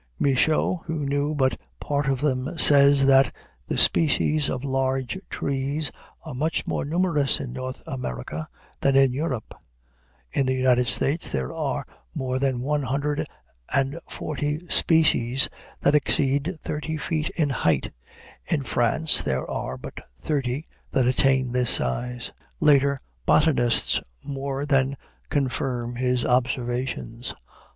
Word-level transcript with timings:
Michaux, 0.17 0.81
who 0.87 1.05
knew 1.05 1.35
but 1.35 1.59
part 1.79 2.07
of 2.07 2.21
them, 2.21 2.57
says 2.57 3.05
that 3.05 3.31
"the 3.67 3.77
species 3.77 4.49
of 4.49 4.63
large 4.63 5.19
trees 5.29 5.91
are 6.23 6.33
much 6.33 6.65
more 6.65 6.83
numerous 6.83 7.39
in 7.39 7.53
North 7.53 7.83
America 7.85 8.47
than 8.79 8.95
in 8.95 9.13
Europe; 9.13 9.53
in 10.31 10.47
the 10.47 10.55
United 10.55 10.87
States 10.87 11.29
there 11.31 11.53
are 11.53 11.85
more 12.15 12.39
than 12.39 12.61
one 12.61 12.81
hundred 12.81 13.27
and 13.71 13.99
forty 14.09 14.67
species 14.69 15.49
that 15.81 15.93
exceed 15.93 16.57
thirty 16.63 16.97
feet 16.97 17.29
in 17.35 17.51
height; 17.51 17.93
in 18.47 18.63
France 18.63 19.21
there 19.21 19.47
are 19.47 19.77
but 19.77 19.99
thirty 20.19 20.65
that 20.89 21.05
attain 21.05 21.51
this 21.51 21.69
size." 21.69 22.31
Later 22.59 22.97
botanists 23.27 24.01
more 24.23 24.65
than 24.65 24.97
confirm 25.29 25.97
his 25.97 26.25
observations. 26.25 27.35